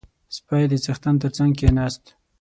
•سپی 0.35 0.63
د 0.71 0.73
څښتن 0.83 1.15
تر 1.21 1.31
څنګ 1.37 1.51
کښېناست. 1.59 2.03